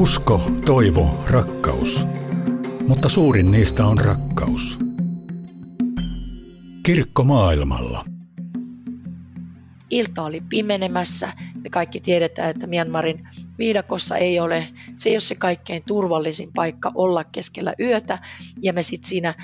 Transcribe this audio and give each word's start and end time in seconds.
Usko, 0.00 0.50
toivo, 0.64 1.24
rakkaus. 1.30 2.06
Mutta 2.88 3.08
suurin 3.08 3.50
niistä 3.50 3.86
on 3.86 3.98
rakkaus. 3.98 4.78
Kirkko 6.82 7.24
maailmalla. 7.24 8.04
Ilta 9.90 10.22
oli 10.22 10.42
pimenemässä. 10.48 11.32
Me 11.62 11.70
kaikki 11.70 12.00
tiedetään, 12.00 12.50
että 12.50 12.66
Myanmarin 12.66 13.28
viidakossa 13.58 14.16
ei 14.16 14.40
ole, 14.40 14.66
se 14.94 15.08
ei 15.08 15.14
ole 15.14 15.20
se 15.20 15.34
kaikkein 15.34 15.82
turvallisin 15.86 16.50
paikka 16.54 16.92
olla 16.94 17.24
keskellä 17.24 17.74
yötä. 17.80 18.18
Ja 18.62 18.72
me 18.72 18.82
sitten 18.82 19.08
siinä 19.08 19.34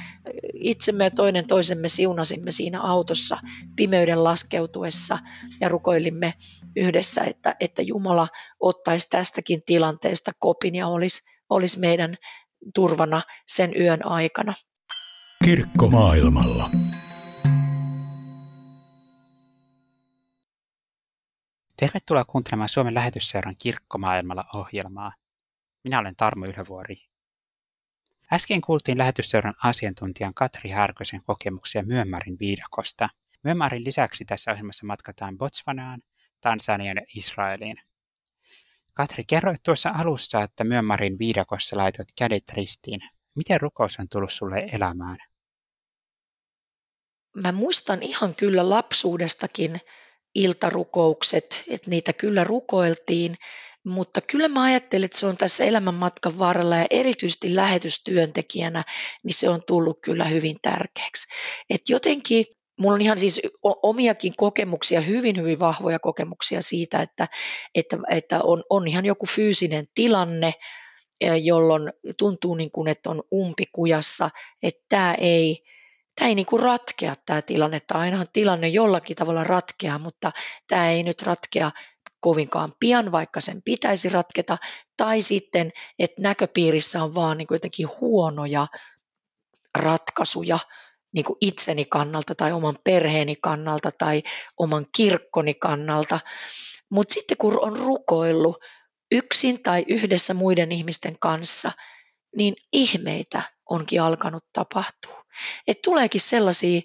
itsemme 0.60 1.04
ja 1.04 1.10
toinen 1.10 1.46
toisemme 1.46 1.88
siunasimme 1.88 2.50
siinä 2.50 2.82
autossa 2.82 3.38
pimeyden 3.76 4.24
laskeutuessa 4.24 5.18
ja 5.60 5.68
rukoilimme 5.68 6.34
yhdessä, 6.76 7.20
että, 7.20 7.56
että 7.60 7.82
Jumala 7.82 8.28
ottaisi 8.60 9.10
tästäkin 9.10 9.62
tilanteesta 9.66 10.32
kopin 10.38 10.74
ja 10.74 10.88
olisi, 10.88 11.22
olisi 11.50 11.78
meidän 11.78 12.14
turvana 12.74 13.22
sen 13.46 13.72
yön 13.80 14.06
aikana. 14.06 14.54
Kirkko 15.44 15.88
maailmalla. 15.88 16.70
Tervetuloa 21.76 22.24
kuuntelemaan 22.24 22.68
Suomen 22.68 22.94
lähetysseuran 22.94 23.54
Kirkkomaailmalla 23.62 24.44
ohjelmaa. 24.54 25.12
Minä 25.84 25.98
olen 25.98 26.16
Tarmo 26.16 26.46
Ylhövuori. 26.46 26.96
Äsken 28.32 28.60
kuultiin 28.60 28.98
lähetysseuran 28.98 29.54
asiantuntijan 29.64 30.34
Katri 30.34 30.70
Härkösen 30.70 31.22
kokemuksia 31.26 31.82
Myönmarin 31.82 32.36
viidakosta. 32.40 33.08
Myönmarin 33.44 33.84
lisäksi 33.84 34.24
tässä 34.24 34.50
ohjelmassa 34.50 34.86
matkataan 34.86 35.38
Botswanaan, 35.38 36.02
Tansaniaan 36.40 36.96
ja 36.96 37.02
Israeliin. 37.16 37.76
Katri, 38.94 39.24
kerroit 39.28 39.62
tuossa 39.62 39.90
alussa, 39.98 40.42
että 40.42 40.64
Myönmarin 40.64 41.18
viidakossa 41.18 41.76
laitoit 41.76 42.08
kädet 42.18 42.44
ristiin. 42.52 43.00
Miten 43.36 43.60
rukous 43.60 44.00
on 44.00 44.08
tullut 44.08 44.32
sulle 44.32 44.68
elämään? 44.72 45.18
Mä 47.36 47.52
muistan 47.52 48.02
ihan 48.02 48.34
kyllä 48.34 48.70
lapsuudestakin 48.70 49.80
iltarukoukset, 50.34 51.64
että 51.68 51.90
niitä 51.90 52.12
kyllä 52.12 52.44
rukoiltiin, 52.44 53.36
mutta 53.86 54.20
kyllä 54.20 54.48
mä 54.48 54.62
ajattelen, 54.62 55.04
että 55.04 55.18
se 55.18 55.26
on 55.26 55.36
tässä 55.36 55.64
elämänmatkan 55.64 56.38
varrella 56.38 56.76
ja 56.76 56.86
erityisesti 56.90 57.54
lähetystyöntekijänä, 57.54 58.84
niin 59.22 59.34
se 59.34 59.48
on 59.48 59.62
tullut 59.66 59.98
kyllä 60.02 60.24
hyvin 60.24 60.56
tärkeäksi. 60.62 61.28
Et 61.70 61.80
jotenkin 61.88 62.46
Mulla 62.80 62.94
on 62.94 63.02
ihan 63.02 63.18
siis 63.18 63.40
omiakin 63.62 64.32
kokemuksia, 64.36 65.00
hyvin 65.00 65.36
hyvin 65.36 65.60
vahvoja 65.60 65.98
kokemuksia 65.98 66.62
siitä, 66.62 67.02
että, 67.02 67.28
että, 67.74 67.98
että 68.10 68.40
on, 68.42 68.64
on 68.70 68.88
ihan 68.88 69.06
joku 69.06 69.26
fyysinen 69.26 69.84
tilanne, 69.94 70.52
jolloin 71.42 71.92
tuntuu 72.18 72.54
niin 72.54 72.70
kuin, 72.70 72.88
että 72.88 73.10
on 73.10 73.22
umpikujassa, 73.32 74.30
että 74.62 74.84
tämä 74.88 75.14
ei, 75.14 75.64
tämä 76.14 76.28
ei 76.28 76.34
niin 76.34 76.46
kuin 76.46 76.62
ratkea 76.62 77.14
tämä 77.26 77.42
tilanne, 77.42 77.80
tai 77.80 78.00
ainahan 78.00 78.26
tilanne 78.32 78.68
jollakin 78.68 79.16
tavalla 79.16 79.44
ratkeaa, 79.44 79.98
mutta 79.98 80.32
tämä 80.68 80.90
ei 80.90 81.02
nyt 81.02 81.22
ratkea 81.22 81.70
kovinkaan 82.26 82.72
pian, 82.80 83.12
vaikka 83.12 83.40
sen 83.40 83.62
pitäisi 83.62 84.08
ratketa, 84.08 84.58
tai 84.96 85.22
sitten, 85.22 85.70
että 85.98 86.22
näköpiirissä 86.22 87.02
on 87.02 87.14
vaan 87.14 87.38
niin 87.38 87.46
kuin 87.46 87.56
jotenkin 87.56 87.88
huonoja 88.00 88.66
ratkaisuja 89.78 90.58
niin 91.14 91.24
kuin 91.24 91.36
itseni 91.40 91.84
kannalta 91.84 92.34
tai 92.34 92.52
oman 92.52 92.78
perheeni 92.84 93.36
kannalta 93.42 93.90
tai 93.98 94.22
oman 94.58 94.86
kirkkoni 94.96 95.54
kannalta. 95.54 96.20
Mutta 96.90 97.14
sitten 97.14 97.36
kun 97.36 97.58
on 97.60 97.76
rukoillut 97.76 98.56
yksin 99.10 99.62
tai 99.62 99.84
yhdessä 99.88 100.34
muiden 100.34 100.72
ihmisten 100.72 101.18
kanssa, 101.18 101.72
niin 102.36 102.54
ihmeitä 102.72 103.42
onkin 103.70 104.02
alkanut 104.02 104.44
tapahtua. 104.52 105.24
Et 105.66 105.82
tuleekin 105.82 106.20
sellaisia 106.20 106.80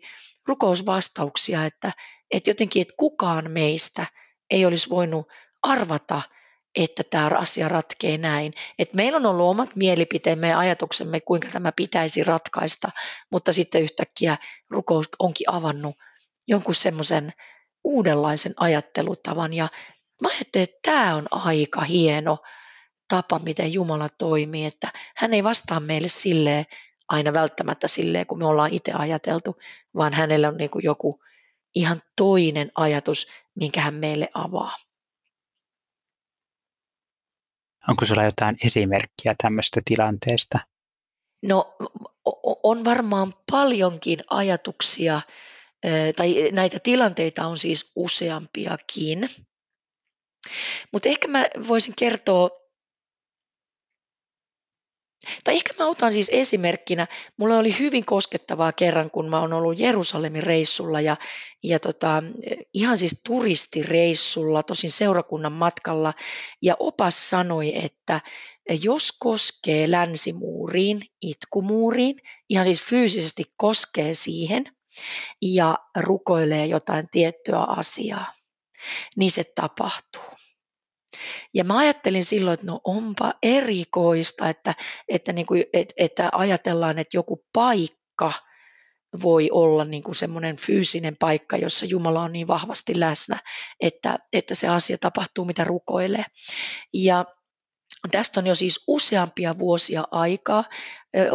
rukousvastauksia, 0.48 1.66
että, 1.66 1.92
että 2.32 2.50
jotenkin, 2.50 2.82
että 2.82 2.94
kukaan 2.98 3.52
meistä 3.52 4.06
ei 4.52 4.66
olisi 4.66 4.90
voinut 4.90 5.28
arvata, 5.62 6.22
että 6.76 7.04
tämä 7.04 7.32
asia 7.38 7.70
ratkee 7.70 8.18
näin. 8.18 8.54
Et 8.80 8.94
meillä 8.94 9.18
on 9.18 9.26
ollut 9.26 9.50
omat 9.50 9.76
mielipiteemme 9.76 10.50
ja 10.50 10.60
ajatuksemme, 10.60 11.20
kuinka 11.20 11.48
tämä 11.52 11.72
pitäisi 11.72 12.24
ratkaista, 12.24 12.92
mutta 13.32 13.54
sitten 13.54 13.82
yhtäkkiä 13.82 14.38
rukous 14.70 15.10
onkin 15.20 15.50
avannut 15.50 15.96
jonkun 16.48 16.76
semmoisen 16.76 17.34
uudenlaisen 17.84 18.54
ajattelutavan. 18.58 19.54
Ja 19.54 19.68
mä 20.22 20.30
ajattelin, 20.30 20.64
että 20.64 20.92
tämä 20.92 21.16
on 21.16 21.28
aika 21.32 21.82
hieno 21.82 22.38
tapa, 23.08 23.40
miten 23.40 23.74
Jumala 23.74 24.10
toimii, 24.10 24.66
että 24.66 24.92
hän 25.16 25.34
ei 25.34 25.44
vastaa 25.44 25.80
meille 25.80 26.08
silleen, 26.08 26.66
aina 27.08 27.34
välttämättä 27.34 27.88
silleen, 27.88 28.28
kun 28.28 28.38
me 28.38 28.46
ollaan 28.46 28.74
itse 28.74 28.92
ajateltu, 28.92 29.58
vaan 29.96 30.14
hänellä 30.14 30.48
on 30.48 30.58
niin 30.58 30.70
kuin 30.70 30.84
joku 30.84 31.20
ihan 31.76 32.02
toinen 32.16 32.72
ajatus, 32.76 33.28
minkä 33.56 33.82
hän 33.82 33.94
meille 33.94 34.30
avaa. 34.34 34.76
Onko 37.90 38.06
sulla 38.06 38.24
jotain 38.24 38.58
esimerkkiä 38.66 39.36
tämmöistä 39.42 39.82
tilanteesta? 39.86 40.60
No 41.44 41.76
on 42.64 42.86
varmaan 42.86 43.34
paljonkin 43.52 44.20
ajatuksia, 44.30 45.22
tai 46.16 46.50
näitä 46.52 46.80
tilanteita 46.84 47.48
on 47.48 47.58
siis 47.58 47.92
useampiakin. 47.96 49.30
Mutta 50.92 51.10
ehkä 51.10 51.28
mä 51.28 51.46
voisin 51.68 51.94
kertoa 51.98 52.50
tai 55.44 55.56
ehkä 55.56 55.74
mä 55.80 55.88
otan 55.88 56.14
siis 56.14 56.30
esimerkkinä, 56.34 57.08
mulle 57.38 57.58
oli 57.58 57.80
hyvin 57.80 58.06
koskettavaa 58.06 58.72
kerran, 58.72 59.12
kun 59.12 59.30
mä 59.30 59.40
oon 59.40 59.54
ollut 59.54 59.80
Jerusalemin 59.80 60.44
reissulla 60.44 61.02
ja, 61.02 61.18
ja 61.64 61.80
tota, 61.80 62.24
ihan 62.74 62.98
siis 62.98 63.22
turistireissulla, 63.26 64.64
tosin 64.64 64.92
seurakunnan 64.92 65.52
matkalla, 65.52 66.14
ja 66.62 66.76
opas 66.80 67.30
sanoi, 67.30 67.86
että 67.86 68.22
jos 68.84 69.12
koskee 69.20 69.92
länsimuuriin, 69.92 71.02
itkumuuriin, 71.22 72.16
ihan 72.50 72.66
siis 72.66 72.82
fyysisesti 72.82 73.44
koskee 73.58 74.14
siihen 74.14 74.64
ja 75.42 75.78
rukoilee 76.00 76.66
jotain 76.66 77.10
tiettyä 77.12 77.60
asiaa, 77.60 78.34
niin 79.16 79.32
se 79.32 79.44
tapahtuu. 79.56 80.41
Ja 81.54 81.64
mä 81.64 81.78
ajattelin 81.78 82.26
silloin, 82.26 82.54
että 82.54 82.66
no 82.66 82.82
onpa 82.84 83.34
erikoista, 83.44 84.50
että, 84.50 84.76
että, 85.08 85.34
niin 85.34 85.46
kuin, 85.46 85.64
että, 85.74 85.94
että 85.98 86.30
ajatellaan, 86.34 87.00
että 87.00 87.18
joku 87.18 87.46
paikka 87.54 88.34
voi 89.24 89.50
olla 89.52 89.86
niin 89.86 90.04
kuin 90.04 90.16
semmoinen 90.16 90.58
fyysinen 90.58 91.18
paikka, 91.18 91.58
jossa 91.58 91.86
Jumala 91.86 92.22
on 92.22 92.32
niin 92.32 92.48
vahvasti 92.48 93.00
läsnä, 93.00 93.40
että, 93.80 94.20
että 94.34 94.56
se 94.56 94.68
asia 94.68 94.98
tapahtuu, 94.98 95.46
mitä 95.46 95.64
rukoilee. 95.64 96.26
Ja 96.94 97.26
Tästä 98.12 98.40
on 98.40 98.48
jo 98.48 98.56
siis 98.56 98.84
useampia 98.88 99.60
vuosia 99.60 100.04
aikaa. 100.12 100.64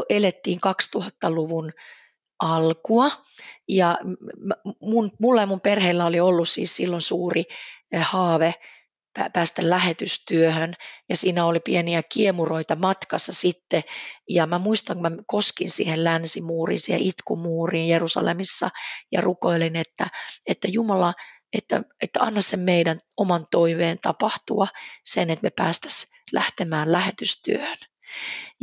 Elettiin 0.08 0.60
2000-luvun 0.96 1.72
alkua 2.38 3.10
ja 3.68 3.98
mun, 4.80 5.10
mulla 5.20 5.40
ja 5.40 5.46
mun 5.46 5.60
perheellä 5.60 6.06
oli 6.06 6.20
ollut 6.20 6.48
siis 6.48 6.76
silloin 6.76 7.02
suuri 7.02 7.44
haave 7.96 8.54
päästä 9.32 9.70
lähetystyöhön. 9.70 10.74
Ja 11.08 11.16
siinä 11.16 11.44
oli 11.44 11.60
pieniä 11.60 12.02
kiemuroita 12.02 12.76
matkassa 12.76 13.32
sitten. 13.32 13.82
Ja 14.28 14.46
mä 14.46 14.58
muistan, 14.58 14.96
kun 14.96 15.02
mä 15.02 15.22
koskin 15.26 15.70
siihen 15.70 16.04
länsimuuriin, 16.04 16.80
siihen 16.80 17.02
itkumuuriin 17.02 17.88
Jerusalemissa 17.88 18.70
ja 19.12 19.20
rukoilin, 19.20 19.76
että, 19.76 20.06
että 20.46 20.68
Jumala, 20.68 21.14
että, 21.52 21.82
että 22.02 22.20
anna 22.22 22.40
sen 22.40 22.60
meidän 22.60 22.98
oman 23.16 23.46
toiveen 23.50 23.98
tapahtua 24.02 24.66
sen, 25.04 25.30
että 25.30 25.42
me 25.42 25.50
päästäisiin 25.50 26.12
lähtemään 26.32 26.92
lähetystyöhön. 26.92 27.78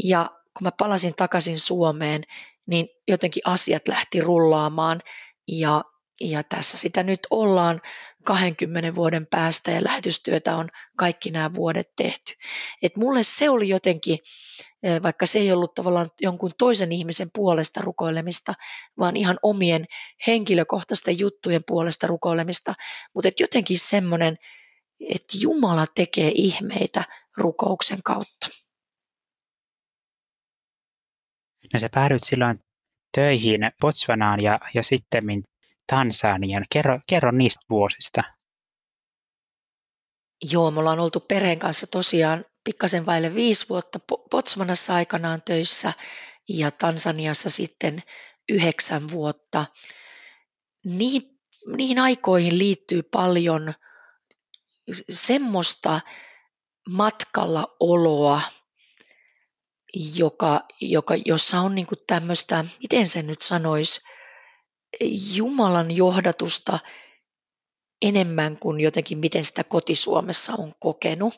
Ja 0.04 0.30
kun 0.58 0.64
mä 0.68 0.72
palasin 0.78 1.16
takaisin 1.16 1.60
Suomeen, 1.60 2.22
niin 2.68 2.88
jotenkin 3.08 3.44
asiat 3.46 3.88
lähti 3.88 4.22
rullaamaan. 4.22 5.02
Ja 5.48 5.84
ja 6.22 6.44
tässä 6.44 6.78
sitä 6.78 7.04
nyt 7.04 7.20
ollaan 7.30 7.82
20 8.24 8.96
vuoden 8.96 9.28
päästä 9.28 9.72
ja 9.72 9.84
lähetystyötä 9.84 10.56
on 10.56 10.70
kaikki 10.98 11.32
nämä 11.32 11.54
vuodet 11.54 11.90
tehty. 11.96 12.34
Et 12.82 12.96
mulle 12.96 13.24
se 13.24 13.50
oli 13.50 13.70
jotenkin, 13.70 14.20
vaikka 15.04 15.26
se 15.26 15.40
ei 15.40 15.52
ollut 15.52 15.74
tavallaan 15.74 16.10
jonkun 16.22 16.52
toisen 16.58 16.92
ihmisen 16.92 17.30
puolesta 17.34 17.82
rukoilemista, 17.82 18.54
vaan 19.00 19.16
ihan 19.16 19.40
omien 19.44 19.86
henkilökohtaisten 20.28 21.20
juttujen 21.20 21.62
puolesta 21.68 22.08
rukoilemista, 22.08 22.74
mutta 23.14 23.28
et 23.28 23.40
jotenkin 23.40 23.80
semmoinen, 23.80 24.38
että 25.10 25.38
Jumala 25.38 25.86
tekee 25.96 26.32
ihmeitä 26.36 27.04
rukouksen 27.38 28.00
kautta. 28.04 28.48
No 31.74 31.80
sä 31.80 31.90
päädyit 31.94 32.24
silloin 32.24 32.60
töihin 33.16 33.62
Botswanaan 33.82 34.44
ja, 34.44 34.60
ja 34.74 34.84
sitten 34.84 35.26
Tansanian. 35.94 36.66
Kerro, 36.74 37.00
kerro 37.08 37.32
niistä 37.32 37.66
vuosista. 37.70 38.24
Joo, 40.52 40.72
me 40.72 40.80
ollaan 40.80 41.00
oltu 41.00 41.20
perheen 41.20 41.60
kanssa 41.60 41.88
tosiaan 41.88 42.46
pikkasen 42.64 43.06
vaille 43.06 43.36
viisi 43.36 43.70
vuotta 43.70 44.00
Botsmanassa 44.32 44.96
aikanaan 44.96 45.42
töissä 45.42 45.94
ja 46.50 46.72
Tansaniassa 46.72 47.50
sitten 47.50 48.04
yhdeksän 48.50 49.12
vuotta. 49.12 49.66
Niin, 50.86 51.40
niihin 51.78 52.00
aikoihin 52.00 52.60
liittyy 52.60 53.04
paljon 53.04 53.74
semmoista 55.10 56.02
matkalla 56.90 57.76
oloa, 57.80 58.42
joka, 60.16 60.62
joka, 60.82 61.14
jossa 61.26 61.60
on 61.60 61.76
niin 61.76 61.88
tämmöistä, 62.08 62.66
miten 62.82 63.08
se 63.08 63.22
nyt 63.22 63.42
sanoisi, 63.42 64.02
Jumalan 65.34 65.92
johdatusta 65.92 66.80
enemmän 68.02 68.60
kuin 68.60 68.80
jotenkin 68.80 69.18
miten 69.18 69.44
sitä 69.44 69.64
kotisuomessa 69.64 70.54
on 70.58 70.74
kokenut. 70.80 71.34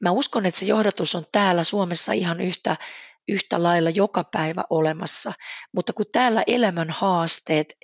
Mä 0.00 0.10
uskon, 0.10 0.46
että 0.46 0.60
se 0.60 0.66
johdatus 0.66 1.14
on 1.14 1.24
täällä 1.32 1.64
Suomessa 1.64 2.12
ihan 2.12 2.40
yhtä, 2.40 2.76
yhtä 3.28 3.62
lailla 3.62 3.90
joka 3.90 4.24
päivä 4.32 4.64
olemassa, 4.70 5.32
mutta 5.72 5.92
kun 5.92 6.06
täällä 6.12 6.42
elämän 6.46 6.90
haasteet 6.90 7.74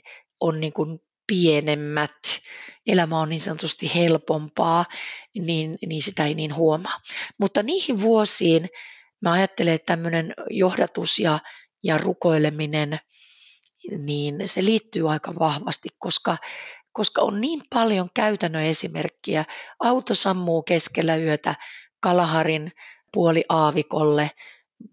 on 0.40 0.60
niin 0.60 0.72
kuin 0.72 0.98
pienemmät, 1.26 2.16
elämä 2.86 3.20
on 3.20 3.28
niin 3.28 3.40
sanotusti 3.40 3.94
helpompaa, 3.94 4.84
niin, 5.34 5.78
niin 5.86 6.02
sitä 6.02 6.26
ei 6.26 6.34
niin 6.34 6.54
huomaa. 6.54 7.00
Mutta 7.38 7.62
niihin 7.62 8.00
vuosiin 8.00 8.68
mä 9.20 9.32
ajattelen, 9.32 9.74
että 9.74 9.86
tämmöinen 9.86 10.34
johdatus 10.50 11.18
ja, 11.18 11.38
ja 11.84 11.98
rukoileminen, 11.98 12.98
niin 13.98 14.36
se 14.44 14.64
liittyy 14.64 15.12
aika 15.12 15.34
vahvasti, 15.38 15.88
koska, 15.98 16.36
koska 16.92 17.22
on 17.22 17.40
niin 17.40 17.60
paljon 17.74 18.08
käytännön 18.14 18.62
esimerkkiä. 18.62 19.44
Auto 19.80 20.14
sammuu 20.14 20.62
keskellä 20.62 21.16
yötä 21.16 21.54
Kalaharin 22.00 22.72
puoli 23.12 23.44
aavikolle, 23.48 24.30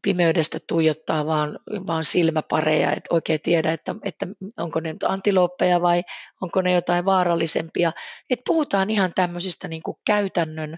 pimeydestä 0.01 0.59
tuijottaa 0.67 1.25
vaan, 1.25 1.59
vaan 1.87 2.03
silmäpareja, 2.03 2.91
et 2.91 3.03
oikein 3.09 3.41
tiedä, 3.41 3.73
että, 3.73 3.95
että 4.03 4.27
onko 4.57 4.79
ne 4.79 4.93
nyt 4.93 5.03
antilooppeja 5.03 5.81
vai 5.81 6.03
onko 6.41 6.61
ne 6.61 6.71
jotain 6.71 7.05
vaarallisempia. 7.05 7.91
Et 8.29 8.39
puhutaan 8.45 8.89
ihan 8.89 9.11
tämmöisistä 9.15 9.67
niin 9.67 9.83
kuin 9.83 9.97
käytännön 10.05 10.77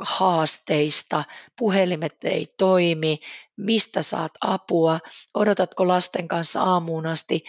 haasteista, 0.00 1.24
puhelimet 1.58 2.24
ei 2.24 2.46
toimi, 2.58 3.18
mistä 3.56 4.02
saat 4.02 4.32
apua, 4.40 4.98
odotatko 5.34 5.88
lasten 5.88 6.28
kanssa 6.28 6.62
aamuun 6.62 7.06
asti 7.06 7.44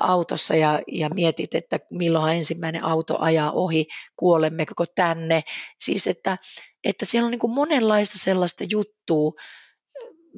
autossa 0.00 0.54
ja, 0.54 0.80
ja 0.92 1.08
mietit, 1.08 1.54
että 1.54 1.78
milloin 1.90 2.36
ensimmäinen 2.36 2.84
auto 2.84 3.16
ajaa 3.20 3.52
ohi, 3.52 3.86
kuolemmeko 4.16 4.84
tänne. 4.94 5.42
Siis 5.80 6.06
että, 6.06 6.38
että 6.84 7.04
siellä 7.04 7.26
on 7.26 7.30
niin 7.30 7.38
kuin 7.38 7.54
monenlaista 7.54 8.18
sellaista 8.18 8.64
juttua, 8.70 9.32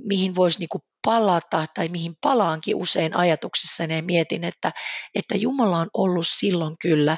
mihin 0.04 0.34
voisi 0.34 0.58
niin 0.58 0.68
kuin 0.68 0.82
palata 1.04 1.66
tai 1.74 1.88
mihin 1.88 2.16
palaankin 2.20 2.76
usein 2.76 3.16
ajatuksissa 3.16 3.84
ja 3.84 4.02
mietin, 4.02 4.44
että, 4.44 4.72
että 5.14 5.36
Jumala 5.36 5.78
on 5.78 5.90
ollut 5.94 6.26
silloin 6.28 6.76
kyllä 6.80 7.16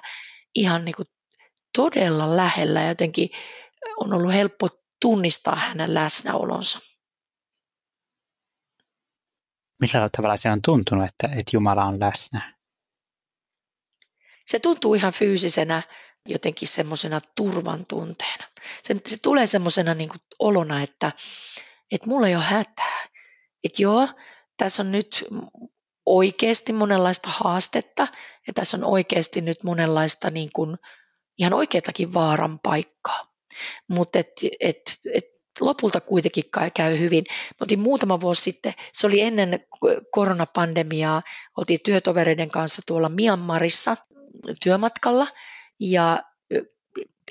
ihan 0.54 0.84
niin 0.84 0.94
kuin 0.96 1.08
todella 1.76 2.36
lähellä 2.36 2.84
jotenkin 2.84 3.28
on 3.96 4.14
ollut 4.14 4.32
helppo 4.32 4.68
tunnistaa 5.00 5.56
hänen 5.56 5.94
läsnäolonsa. 5.94 6.78
Millä 9.80 10.08
tavalla 10.16 10.36
se 10.36 10.50
on 10.50 10.62
tuntunut, 10.62 11.04
että, 11.04 11.26
että 11.26 11.50
Jumala 11.52 11.84
on 11.84 12.00
läsnä? 12.00 12.58
Se 14.46 14.58
tuntuu 14.58 14.94
ihan 14.94 15.12
fyysisenä 15.12 15.82
jotenkin 16.26 16.68
semmoisena 16.68 17.20
turvan 17.36 17.84
tunteena. 17.88 18.44
Se, 18.82 18.96
se 19.06 19.16
tulee 19.22 19.46
semmoisena 19.46 19.94
niin 19.94 20.10
olona, 20.38 20.82
että, 20.82 21.12
että 21.92 22.08
mulla 22.08 22.28
ei 22.28 22.36
ole 22.36 22.44
hätää. 22.44 23.06
Että 23.64 23.82
joo, 23.82 24.08
tässä 24.56 24.82
on 24.82 24.92
nyt 24.92 25.24
oikeasti 26.06 26.72
monenlaista 26.72 27.30
haastetta 27.30 28.08
ja 28.46 28.52
tässä 28.52 28.76
on 28.76 28.84
oikeasti 28.84 29.40
nyt 29.40 29.64
monenlaista 29.64 30.30
niin 30.30 30.50
kuin, 30.52 30.76
ihan 31.38 31.52
oikeatakin 31.52 32.14
vaaran 32.14 32.58
paikkaa. 32.58 33.31
Mutta 33.88 34.18
et, 34.18 34.32
et, 34.60 34.98
et 35.14 35.24
lopulta 35.60 36.00
kuitenkin 36.00 36.44
käy 36.74 36.98
hyvin. 36.98 37.24
Mä 37.30 37.56
otin 37.60 37.80
muutama 37.80 38.20
vuosi 38.20 38.42
sitten, 38.42 38.72
se 38.92 39.06
oli 39.06 39.20
ennen 39.20 39.66
koronapandemiaa, 40.10 41.22
oltiin 41.56 41.80
työtovereiden 41.84 42.50
kanssa 42.50 42.82
tuolla 42.86 43.08
Myanmarissa 43.08 43.96
työmatkalla 44.62 45.26
ja 45.80 46.22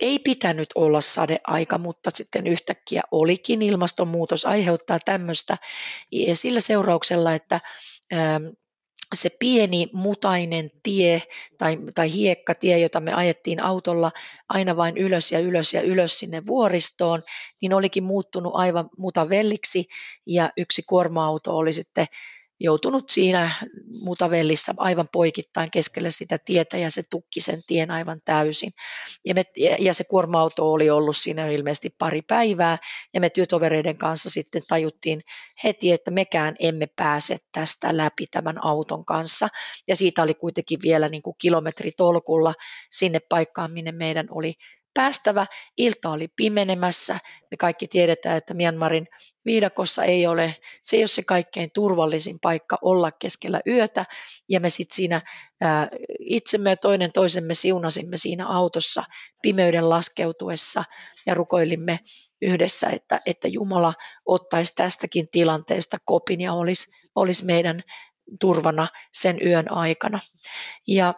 ei 0.02 0.20
pitänyt 0.20 0.70
olla 0.76 1.02
sadeaika, 1.02 1.78
mutta 1.78 2.10
sitten 2.14 2.48
yhtäkkiä 2.48 3.02
olikin. 3.12 3.62
Ilmastonmuutos 3.62 4.46
aiheuttaa 4.46 5.00
tämmöistä 5.06 5.58
sillä 6.34 6.60
seurauksella, 6.60 7.34
että 7.34 7.60
se 9.14 9.30
pieni 9.40 9.90
mutainen 9.94 10.72
tie 10.84 11.22
tai, 11.58 11.78
tai 11.96 12.14
hiekkatie, 12.14 12.80
jota 12.80 13.00
me 13.00 13.14
ajettiin 13.14 13.64
autolla 13.64 14.12
aina 14.50 14.78
vain 14.78 14.98
ylös 14.98 15.32
ja 15.32 15.40
ylös 15.40 15.74
ja 15.74 15.82
ylös 15.82 16.20
sinne 16.20 16.46
vuoristoon, 16.48 17.24
niin 17.62 17.74
olikin 17.74 18.04
muuttunut 18.04 18.52
aivan 18.56 18.90
mutavelliksi 18.98 19.88
ja 20.28 20.50
yksi 20.58 20.84
kuorma-auto 20.88 21.58
oli 21.58 21.74
sitten 21.74 22.06
joutunut 22.64 23.10
siinä 23.10 23.52
mutavellissa 24.02 24.74
aivan 24.78 25.08
poikittain 25.12 25.72
keskelle 25.72 26.12
sitä 26.12 26.38
tietä 26.46 26.78
ja 26.78 26.92
se 26.92 27.04
tukki 27.10 27.42
sen 27.42 27.62
tien 27.68 27.92
aivan 27.92 28.22
täysin. 28.26 28.72
Ja, 29.26 29.34
me, 29.34 29.44
ja 29.80 29.94
se 29.94 30.04
kuorma-auto 30.04 30.72
oli 30.72 30.90
ollut 30.90 31.18
siinä 31.18 31.48
ilmeisesti 31.48 31.96
pari 31.98 32.22
päivää 32.22 32.78
ja 33.14 33.20
me 33.22 33.30
työtovereiden 33.30 33.98
kanssa 33.98 34.30
sitten 34.30 34.62
tajuttiin 34.68 35.22
heti, 35.64 35.92
että 35.92 36.12
mekään 36.12 36.56
emme 36.60 36.88
pääse 36.96 37.38
tästä 37.52 37.98
läpi 37.98 38.28
tämän 38.32 38.66
auton 38.66 39.06
kanssa. 39.06 39.48
Ja 39.88 39.96
siitä 39.96 40.24
oli 40.24 40.34
kuitenkin 40.34 40.80
vielä 40.84 41.10
niin 41.10 41.22
kuin 41.22 41.36
kilometritolkulla 41.42 42.54
sinne 42.92 43.20
paikkaan, 43.30 43.72
minne 43.72 43.92
meidän 43.92 44.28
oli 44.32 44.54
päästävä. 44.94 45.46
Ilta 45.78 46.10
oli 46.10 46.28
pimenemässä. 46.36 47.20
Me 47.52 47.58
kaikki 47.58 47.88
tiedetään, 47.88 48.38
että 48.38 48.54
Myanmarin 48.54 49.08
viidakossa 49.46 50.04
ei 50.04 50.28
ole, 50.28 50.56
se 50.82 50.96
ei 50.96 51.02
ole 51.02 51.08
se 51.08 51.24
kaikkein 51.24 51.70
turvallisin 51.74 52.40
paikka 52.42 52.78
olla 52.82 53.12
keskellä 53.12 53.62
yötä. 53.68 54.06
Ja 54.50 54.60
me 54.60 54.70
sitten 54.70 54.96
siinä 54.96 55.22
ää, 55.62 55.88
itsemme 56.20 56.70
ja 56.70 56.78
toinen 56.78 57.12
toisemme 57.12 57.54
siunasimme 57.54 58.18
siinä 58.18 58.48
autossa 58.48 59.04
pimeyden 59.42 59.90
laskeutuessa 59.90 60.84
ja 61.26 61.34
rukoilimme 61.34 62.00
yhdessä, 62.42 62.88
että, 62.88 63.22
että 63.26 63.48
Jumala 63.48 63.94
ottaisi 64.26 64.76
tästäkin 64.76 65.28
tilanteesta 65.32 65.98
kopin 66.06 66.42
ja 66.42 66.54
olisi, 66.54 66.92
olisi 67.16 67.46
meidän 67.46 67.82
turvana 68.40 68.88
sen 69.14 69.38
yön 69.46 69.72
aikana. 69.72 70.20
Ja 70.88 71.14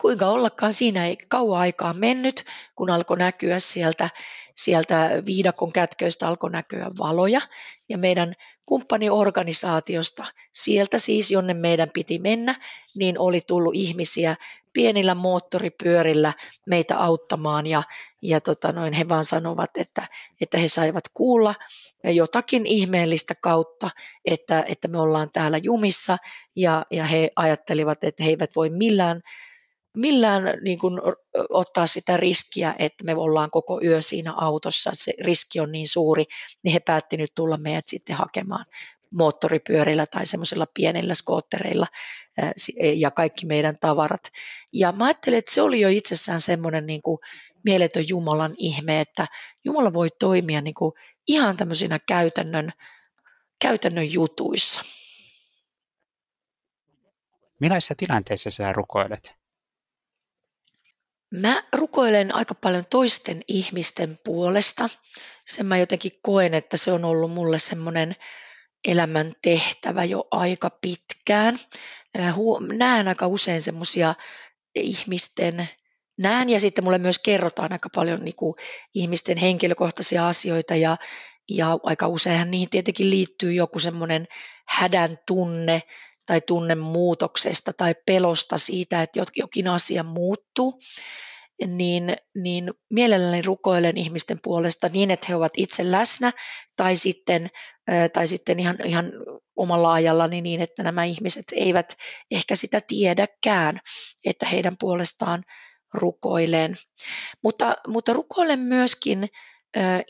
kuinka 0.00 0.26
ollakaan 0.26 0.72
siinä 0.72 1.06
ei 1.06 1.16
kauan 1.16 1.60
aikaa 1.60 1.92
mennyt, 1.92 2.44
kun 2.76 2.90
alkoi 2.90 3.16
näkyä 3.16 3.58
sieltä, 3.58 4.10
sieltä 4.54 5.10
viidakon 5.26 5.72
kätköistä 5.72 6.28
alkoi 6.28 6.50
näkyä 6.50 6.90
valoja. 6.98 7.40
Ja 7.88 7.98
meidän 7.98 8.34
kumppaniorganisaatiosta, 8.66 10.24
sieltä 10.52 10.98
siis 10.98 11.30
jonne 11.30 11.54
meidän 11.54 11.90
piti 11.94 12.18
mennä, 12.18 12.54
niin 12.94 13.18
oli 13.18 13.40
tullut 13.40 13.74
ihmisiä 13.74 14.36
pienillä 14.72 15.14
moottoripyörillä 15.14 16.32
meitä 16.66 16.98
auttamaan. 16.98 17.66
Ja, 17.66 17.82
ja 18.22 18.40
tota 18.40 18.72
noin, 18.72 18.92
he 18.92 19.08
vaan 19.08 19.24
sanovat, 19.24 19.70
että, 19.76 20.08
että 20.40 20.58
he 20.58 20.68
saivat 20.68 21.04
kuulla 21.14 21.54
jotakin 22.04 22.66
ihmeellistä 22.66 23.34
kautta, 23.34 23.90
että, 24.24 24.64
että 24.68 24.88
me 24.88 24.98
ollaan 24.98 25.30
täällä 25.32 25.58
jumissa. 25.58 26.18
Ja, 26.56 26.86
ja 26.90 27.04
he 27.04 27.30
ajattelivat, 27.36 28.04
että 28.04 28.24
he 28.24 28.30
eivät 28.30 28.50
voi 28.56 28.70
millään 28.70 29.22
millään 29.96 30.42
niin 30.62 30.78
kuin, 30.78 31.00
ottaa 31.50 31.86
sitä 31.86 32.16
riskiä, 32.16 32.74
että 32.78 33.04
me 33.04 33.14
ollaan 33.14 33.50
koko 33.50 33.80
yö 33.84 34.02
siinä 34.02 34.32
autossa, 34.36 34.90
että 34.90 35.04
se 35.04 35.12
riski 35.20 35.60
on 35.60 35.72
niin 35.72 35.88
suuri, 35.88 36.24
niin 36.62 36.72
he 36.72 36.80
päätti 36.80 37.16
nyt 37.16 37.30
tulla 37.34 37.56
meidät 37.56 37.88
sitten 37.88 38.16
hakemaan 38.16 38.64
moottoripyörillä 39.10 40.06
tai 40.06 40.26
semmoisilla 40.26 40.66
pienillä 40.74 41.14
skoottereilla 41.14 41.86
ja 42.94 43.10
kaikki 43.10 43.46
meidän 43.46 43.78
tavarat. 43.80 44.30
Ja 44.72 44.92
mä 44.92 45.04
ajattelin, 45.04 45.38
että 45.38 45.52
se 45.52 45.62
oli 45.62 45.80
jo 45.80 45.88
itsessään 45.88 46.40
semmoinen 46.40 46.86
niin 46.86 47.02
kuin 47.02 47.18
mieletön 47.64 48.08
Jumalan 48.08 48.54
ihme, 48.58 49.00
että 49.00 49.26
Jumala 49.64 49.92
voi 49.92 50.08
toimia 50.18 50.60
niin 50.60 50.74
kuin 50.74 50.92
ihan 51.28 51.56
tämmöisinä 51.56 51.98
käytännön, 51.98 52.72
käytännön 53.62 54.12
jutuissa. 54.12 54.82
Millaisissa 57.60 57.94
tilanteissa 57.94 58.50
sä 58.50 58.72
rukoilet? 58.72 59.43
Mä 61.40 61.62
rukoilen 61.72 62.34
aika 62.34 62.54
paljon 62.54 62.84
toisten 62.90 63.42
ihmisten 63.48 64.18
puolesta. 64.24 64.88
Sen 65.46 65.66
mä 65.66 65.78
jotenkin 65.78 66.12
koen, 66.22 66.54
että 66.54 66.76
se 66.76 66.92
on 66.92 67.04
ollut 67.04 67.30
mulle 67.30 67.58
semmoinen 67.58 68.16
elämän 68.84 69.32
tehtävä 69.42 70.04
jo 70.04 70.28
aika 70.30 70.70
pitkään. 70.70 71.58
Näen 72.76 73.08
aika 73.08 73.26
usein 73.26 73.60
semmoisia 73.60 74.14
ihmisten 74.74 75.68
näen 76.18 76.48
ja 76.48 76.60
sitten 76.60 76.84
mulle 76.84 76.98
myös 76.98 77.18
kerrotaan 77.18 77.72
aika 77.72 77.88
paljon 77.94 78.24
niin 78.24 78.36
kuin 78.36 78.54
ihmisten 78.94 79.36
henkilökohtaisia 79.36 80.28
asioita 80.28 80.74
ja, 80.74 80.96
ja 81.50 81.78
aika 81.82 82.08
useinhan 82.08 82.50
niihin 82.50 82.70
tietenkin 82.70 83.10
liittyy 83.10 83.52
joku 83.52 83.78
semmoinen 83.78 84.26
hädän 84.68 85.18
tunne 85.26 85.82
tai 86.26 86.40
tunne 86.40 86.74
muutoksesta 86.74 87.72
tai 87.72 87.94
pelosta 88.06 88.58
siitä, 88.58 89.02
että 89.02 89.20
jokin 89.36 89.68
asia 89.68 90.02
muuttuu 90.02 90.78
niin, 91.66 92.16
niin 92.34 92.72
mielelläni 92.90 93.42
rukoilen 93.42 93.96
ihmisten 93.96 94.40
puolesta 94.42 94.88
niin, 94.88 95.10
että 95.10 95.26
he 95.28 95.36
ovat 95.36 95.52
itse 95.56 95.90
läsnä 95.90 96.32
tai 96.76 96.96
sitten, 96.96 97.50
tai 98.12 98.28
sitten 98.28 98.60
ihan, 98.60 98.76
ihan 98.84 99.12
omalla 99.56 99.92
ajallani 99.92 100.40
niin, 100.40 100.60
että 100.60 100.82
nämä 100.82 101.04
ihmiset 101.04 101.44
eivät 101.52 101.96
ehkä 102.30 102.56
sitä 102.56 102.80
tiedäkään, 102.80 103.80
että 104.24 104.46
heidän 104.46 104.76
puolestaan 104.80 105.44
rukoilen. 105.94 106.74
Mutta, 107.42 107.76
mutta 107.88 108.12
rukoilen 108.12 108.60
myöskin 108.60 109.28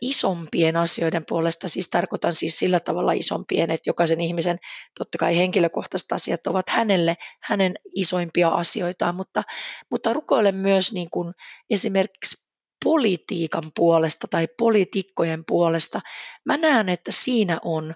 isompien 0.01 0.77
asioiden 0.77 1.25
puolesta, 1.29 1.69
siis 1.69 1.89
tarkoitan 1.89 2.33
siis 2.33 2.59
sillä 2.59 2.81
tavalla 2.81 3.13
isompien, 3.13 3.71
että 3.71 3.91
jokaisen 3.91 4.21
ihmisen 4.21 4.59
totta 4.99 5.19
kai 5.19 5.37
henkilökohtaiset 5.37 6.13
asiat 6.13 6.47
ovat 6.47 6.69
hänelle 6.69 7.17
hänen 7.43 7.75
isoimpia 7.95 8.49
asioitaan, 8.49 9.15
mutta, 9.15 9.43
mutta 9.91 10.13
rukoilen 10.13 10.57
myös 10.57 10.93
niin 10.93 11.11
kuin 11.11 11.35
esimerkiksi 11.71 12.45
politiikan 12.85 13.65
puolesta 13.77 14.27
tai 14.31 14.49
poliitikkojen 14.59 15.45
puolesta. 15.45 16.01
Mä 16.45 16.57
näen, 16.57 16.89
että 16.89 17.13
siinä 17.13 17.59
on 17.65 17.95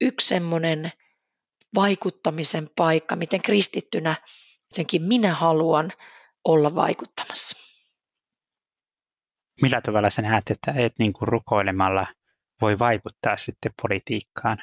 yksi 0.00 0.28
semmoinen 0.28 0.92
vaikuttamisen 1.74 2.70
paikka, 2.76 3.16
miten 3.16 3.42
kristittynä 3.42 4.14
jotenkin 4.70 5.02
minä 5.02 5.34
haluan 5.34 5.92
olla 6.44 6.74
vaikuttamassa. 6.74 7.63
Millä 9.62 9.80
tavalla 9.80 10.10
sä 10.10 10.22
näet, 10.22 10.50
että 10.50 10.74
et 10.76 10.92
niin 10.98 11.12
kuin 11.12 11.28
rukoilemalla 11.28 12.06
voi 12.60 12.78
vaikuttaa 12.78 13.36
sitten 13.36 13.72
politiikkaan? 13.82 14.58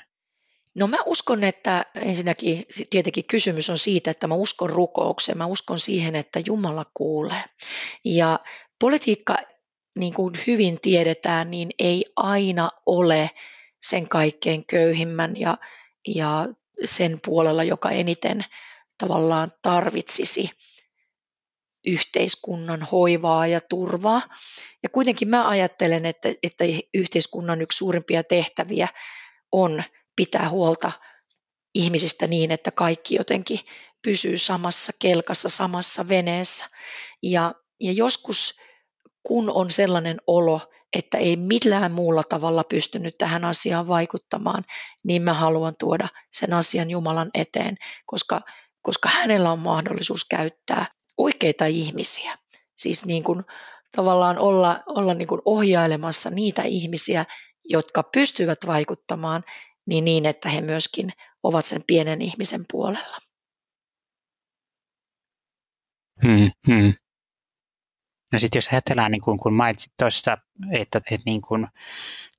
No 0.76 0.88
mä 0.88 0.98
uskon, 1.06 1.44
että 1.44 1.86
ensinnäkin 1.96 2.66
tietenkin 2.90 3.26
kysymys 3.26 3.70
on 3.70 3.78
siitä, 3.78 4.12
että 4.12 4.28
mä 4.28 4.36
uskon 4.36 4.70
rukoukseen, 4.70 5.38
mä 5.38 5.46
uskon 5.46 5.80
siihen, 5.80 6.16
että 6.16 6.40
Jumala 6.46 6.86
kuulee. 6.94 7.44
Ja 8.06 8.40
politiikka, 8.80 9.38
niin 10.00 10.14
kuin 10.14 10.34
hyvin 10.48 10.82
tiedetään, 10.82 11.52
niin 11.52 11.70
ei 11.80 12.06
aina 12.16 12.72
ole 12.86 13.30
sen 13.84 14.10
kaikkein 14.10 14.66
köyhimmän 14.66 15.40
ja, 15.40 15.58
ja 16.08 16.48
sen 16.86 17.20
puolella, 17.26 17.64
joka 17.64 17.90
eniten 17.90 18.42
tavallaan 18.98 19.52
tarvitsisi 19.62 20.50
yhteiskunnan 21.86 22.82
hoivaa 22.92 23.48
ja 23.48 23.62
turvaa. 23.62 24.22
Ja 24.84 24.90
kuitenkin 24.90 25.28
mä 25.28 25.50
ajattelen, 25.50 26.06
että, 26.06 26.30
että 26.44 26.64
yhteiskunnan 26.94 27.62
yksi 27.62 27.78
suurimpia 27.78 28.24
tehtäviä 28.24 28.88
on 29.52 29.84
pitää 30.16 30.50
huolta 30.50 30.92
ihmisistä 31.76 32.28
niin, 32.28 32.52
että 32.52 32.72
kaikki 32.72 33.16
jotenkin 33.16 33.60
pysyy 34.02 34.38
samassa 34.38 34.94
kelkassa, 35.00 35.50
samassa 35.50 36.08
veneessä. 36.08 36.66
Ja, 37.24 37.54
ja 37.80 37.92
joskus 37.92 38.56
kun 39.24 39.50
on 39.50 39.72
sellainen 39.72 40.18
olo, 40.28 40.62
että 40.94 41.18
ei 41.18 41.36
millään 41.36 41.92
muulla 41.92 42.24
tavalla 42.24 42.64
pystynyt 42.64 43.18
tähän 43.18 43.46
asiaan 43.46 43.88
vaikuttamaan, 43.88 44.64
niin 45.04 45.22
mä 45.22 45.34
haluan 45.34 45.76
tuoda 45.80 46.08
sen 46.34 46.54
asian 46.54 46.90
Jumalan 46.90 47.30
eteen, 47.34 47.78
koska, 48.06 48.42
koska 48.82 49.10
hänellä 49.10 49.52
on 49.52 49.60
mahdollisuus 49.60 50.26
käyttää 50.26 50.86
oikeita 51.24 51.66
ihmisiä. 51.66 52.38
Siis 52.78 53.06
niin 53.06 53.24
kuin 53.24 53.44
tavallaan 53.96 54.38
olla, 54.38 54.84
olla 54.88 55.14
niin 55.14 55.28
kuin 55.28 55.42
ohjailemassa 55.46 56.30
niitä 56.30 56.62
ihmisiä, 56.62 57.26
jotka 57.64 58.04
pystyvät 58.04 58.60
vaikuttamaan 58.68 59.44
niin, 59.86 60.06
niin, 60.06 60.26
että 60.26 60.50
he 60.50 60.62
myöskin 60.62 61.10
ovat 61.44 61.66
sen 61.66 61.84
pienen 61.88 62.22
ihmisen 62.22 62.66
puolella. 62.72 63.18
Hmm, 66.26 66.52
hmm. 66.68 66.94
No 68.34 68.40
sitten 68.40 68.58
jos 68.58 68.68
ajatellaan, 68.68 69.12
niin 69.12 69.22
kuin, 69.22 69.40
kun 69.40 69.54
mainitsit 69.54 69.94
tuossa, 70.00 70.38
että, 70.72 70.98
että 70.98 71.24
niin 71.26 71.42
kuin 71.42 71.68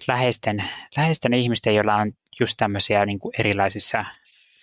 läheisten, 0.09 0.65
läheisten 0.97 1.35
ihmisten, 1.35 1.75
joilla 1.75 1.97
on 1.97 2.13
just 2.41 2.55
tämmöisiä 2.57 3.07
niin 3.07 3.19
kuin 3.19 3.33
erilaisissa 3.39 4.05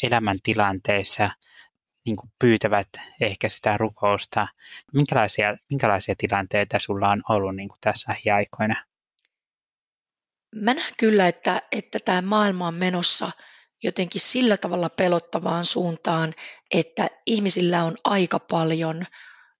elämäntilanteissa– 0.03 1.29
niin 2.09 2.17
kuin 2.17 2.31
pyytävät 2.39 2.89
ehkä 3.21 3.49
sitä 3.49 3.77
rukousta. 3.77 4.47
Minkälaisia, 4.93 5.57
minkälaisia 5.69 6.15
tilanteita 6.17 6.79
sulla 6.79 7.09
on 7.09 7.21
ollut 7.29 7.55
niin 7.55 7.69
kuin 7.69 7.77
tässä 7.81 8.11
lähiaikoina? 8.11 8.75
Mä 10.55 10.73
näen 10.73 10.93
kyllä, 10.97 11.27
että, 11.27 11.61
että 11.71 11.99
tämä 12.05 12.21
maailma 12.21 12.67
on 12.67 12.73
menossa 12.75 13.31
jotenkin 13.83 14.21
sillä 14.21 14.57
tavalla 14.57 14.89
pelottavaan 14.89 15.65
suuntaan, 15.65 16.33
että 16.73 17.07
ihmisillä 17.25 17.83
on 17.83 17.97
aika 18.03 18.39
paljon 18.39 19.05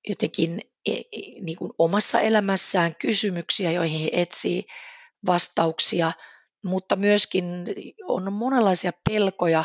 jotenkin 0.07 0.61
e, 0.85 0.91
e, 0.93 1.41
niin 1.41 1.57
kuin 1.57 1.71
omassa 1.77 2.19
elämässään 2.19 2.95
kysymyksiä, 2.95 3.71
joihin 3.71 4.01
he 4.01 4.09
etsii 4.13 4.63
vastauksia, 5.25 6.11
mutta 6.63 6.95
myöskin 6.95 7.45
on 8.03 8.33
monenlaisia 8.33 8.91
pelkoja, 9.09 9.63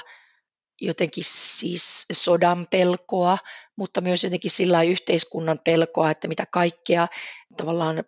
jotenkin 0.81 1.25
siis 1.27 2.07
sodan 2.13 2.67
pelkoa, 2.71 3.39
mutta 3.77 4.01
myös 4.01 4.25
jotenkin 4.25 4.51
sillä 4.51 4.83
yhteiskunnan 4.83 5.61
pelkoa, 5.65 6.11
että 6.11 6.29
mitä 6.29 6.47
kaikkea 6.47 7.09
tavallaan 7.57 8.05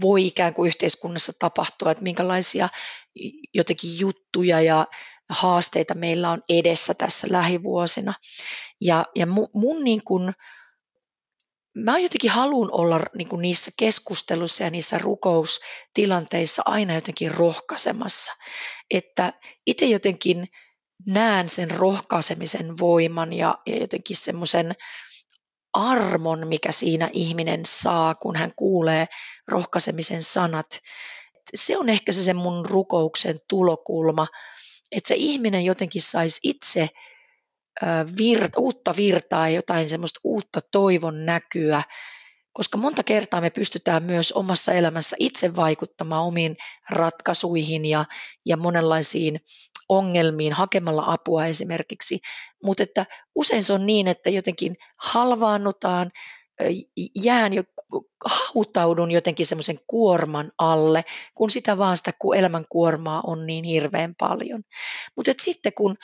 voi 0.00 0.26
ikään 0.26 0.54
kuin 0.54 0.66
yhteiskunnassa 0.66 1.32
tapahtua, 1.38 1.90
että 1.90 2.02
minkälaisia 2.02 2.68
jotenkin 3.54 3.98
juttuja 3.98 4.60
ja 4.60 4.86
haasteita 5.28 5.94
meillä 5.94 6.30
on 6.30 6.42
edessä 6.48 6.94
tässä 6.94 7.26
lähivuosina. 7.30 8.14
Ja, 8.80 9.04
ja 9.16 9.26
mun, 9.52 9.84
niin 9.84 10.04
kuin, 10.04 10.32
mä 11.74 11.98
jotenkin 11.98 12.30
haluan 12.30 12.72
olla 12.72 13.00
niin 13.14 13.28
kuin 13.28 13.42
niissä 13.42 13.70
keskusteluissa 13.78 14.64
ja 14.64 14.70
niissä 14.70 14.98
rukoustilanteissa 14.98 16.62
aina 16.66 16.94
jotenkin 16.94 17.30
rohkaisemassa. 17.30 18.32
Että 18.90 19.32
itse 19.66 19.86
jotenkin 19.86 20.48
näen 21.06 21.48
sen 21.48 21.70
rohkaisemisen 21.70 22.78
voiman 22.78 23.32
ja, 23.32 23.58
ja 23.66 23.76
jotenkin 23.76 24.16
semmoisen 24.16 24.74
armon, 25.72 26.48
mikä 26.48 26.72
siinä 26.72 27.10
ihminen 27.12 27.60
saa, 27.66 28.14
kun 28.14 28.36
hän 28.36 28.52
kuulee 28.56 29.06
rohkaisemisen 29.48 30.22
sanat. 30.22 30.66
Se 31.54 31.78
on 31.78 31.88
ehkä 31.88 32.12
se 32.12 32.22
sen 32.22 32.36
mun 32.36 32.66
rukouksen 32.66 33.38
tulokulma, 33.48 34.26
että 34.92 35.08
se 35.08 35.14
ihminen 35.18 35.64
jotenkin 35.64 36.02
saisi 36.02 36.40
itse 36.42 36.88
virta, 38.18 38.60
uutta 38.60 38.96
virtaa 38.96 39.48
ja 39.48 39.54
jotain 39.54 39.88
semmoista 39.88 40.20
uutta 40.24 40.60
toivon 40.72 41.26
näkyä, 41.26 41.82
koska 42.52 42.78
monta 42.78 43.02
kertaa 43.02 43.40
me 43.40 43.50
pystytään 43.50 44.02
myös 44.02 44.32
omassa 44.32 44.72
elämässä 44.72 45.16
itse 45.18 45.56
vaikuttamaan 45.56 46.24
omiin 46.24 46.56
ratkaisuihin 46.90 47.84
ja, 47.84 48.04
ja 48.46 48.56
monenlaisiin 48.56 49.40
ongelmiin 49.88 50.52
hakemalla 50.52 51.04
apua 51.06 51.46
esimerkiksi, 51.46 52.20
mutta 52.64 52.82
että 52.82 53.06
usein 53.34 53.62
se 53.62 53.72
on 53.72 53.86
niin, 53.86 54.08
että 54.08 54.30
jotenkin 54.30 54.76
halvaannutaan, 54.96 56.10
jään 57.22 57.52
jo, 57.52 57.62
hautaudun 58.24 59.10
jotenkin 59.10 59.46
semmoisen 59.46 59.78
kuorman 59.86 60.52
alle, 60.58 61.04
kun 61.36 61.50
sitä 61.50 61.78
vaan 61.78 61.96
sitä 61.96 62.12
kun 62.18 62.36
elämän 62.36 62.64
kuormaa 62.68 63.22
on 63.26 63.46
niin 63.46 63.64
hirveän 63.64 64.14
paljon. 64.18 64.62
Mutta 65.16 65.32
sitten 65.40 65.72
kun 65.72 65.96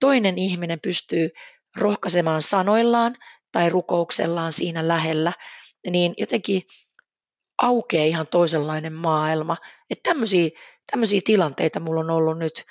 toinen 0.00 0.38
ihminen 0.38 0.78
pystyy 0.82 1.30
rohkaisemaan 1.76 2.42
sanoillaan 2.42 3.16
tai 3.52 3.70
rukouksellaan 3.70 4.52
siinä 4.52 4.88
lähellä, 4.88 5.32
niin 5.90 6.14
jotenkin 6.18 6.62
aukeaa 7.62 8.04
ihan 8.04 8.26
toisenlainen 8.26 8.92
maailma. 8.92 9.56
Että 9.90 10.10
tämmöisiä, 10.10 10.50
tämmöisiä 10.90 11.20
tilanteita 11.24 11.80
mulla 11.80 12.00
on 12.00 12.10
ollut 12.10 12.38
nyt 12.38 12.64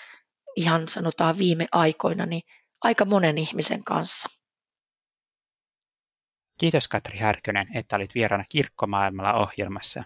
ihan 0.56 0.90
sanotaan 0.90 1.38
viime 1.38 1.66
aikoina 1.72 2.26
niin 2.26 2.42
aika 2.82 3.06
monen 3.06 3.38
ihmisen 3.38 3.84
kanssa. 3.84 4.30
Kiitos 6.60 6.88
Katri 6.88 7.18
Härkönen, 7.18 7.68
että 7.78 7.96
olit 7.96 8.16
vieraana 8.16 8.44
Kirkkomaailmalla 8.52 9.34
ohjelmassa. 9.34 10.04